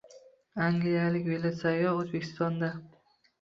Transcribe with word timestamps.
Angliyalik 0.67 1.27
velosayyoh 1.33 1.99
O‘zbekistonda 2.01 2.73